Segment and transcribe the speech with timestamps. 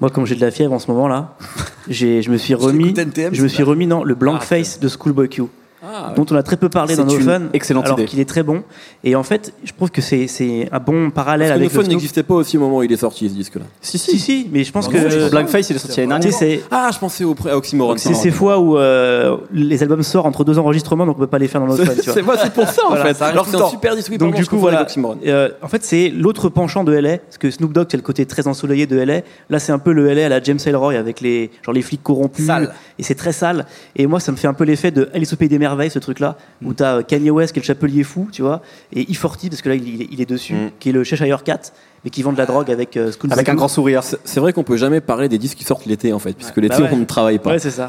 [0.00, 1.34] Moi, comme j'ai de la fièvre en ce moment là,
[1.88, 4.88] j'ai, je me suis remis, NTM, je me suis remis dans le blank face de
[4.88, 5.42] Schoolboy Q.
[5.82, 8.28] Ah, dont on a très peu parlé dans nos une fans, excellente alors qu'il est
[8.28, 8.62] très bon.
[9.04, 11.88] Et en fait, je trouve que c'est, c'est un bon parallèle Parce que avec fun
[11.88, 13.64] n'existait pas aussi au moment où il est sorti ce disque-là.
[13.80, 16.32] Si, Si, si, mais je pense Non, que non, Blackface, il est sorti l'année dernière.
[16.32, 17.96] c'est, Ah, je pensais au pré- à Oxymoron.
[17.96, 21.38] c'est ces fois où euh, les albums sortent entre deux enregistrements, donc on peut pas
[21.38, 21.92] les faire dans nos fans.
[21.94, 22.14] tu vois.
[22.14, 23.22] C'est moi, c'est pour ça en Voilà, fait.
[23.24, 24.16] Alors c'est un super disque.
[24.18, 24.86] Donc du coup voilà.
[25.26, 28.26] Euh, en fait c'est l'autre penchant de LA, parce que Snoop Dogg c'est le côté
[28.26, 29.20] très ensoleillé de LA.
[29.50, 32.02] Là c'est un peu le LA à la James Ellroy avec les genre les flics
[32.02, 32.72] corrompus Sale.
[32.98, 33.66] et c'est très sale.
[33.96, 35.58] Et moi ça me fait un peu l'effet de Alice au pays des
[35.90, 38.62] ce truc là où t'as euh, Kanye West qui est le chapelier fou, tu vois,
[38.92, 40.70] et E40 parce que là il, il est- il est dessus, Mm.
[40.80, 41.60] qui est le Cheshire Cat
[42.04, 44.02] mais qui vend de la drogue avec euh, School Avec un grand sourire.
[44.02, 46.76] C'est vrai qu'on peut jamais parler des disques qui sortent l'été en fait, puisque l'été
[46.78, 46.90] Bah ouais.
[46.92, 47.50] on ne travaille pas.
[47.50, 47.86] Ouais c'est ça.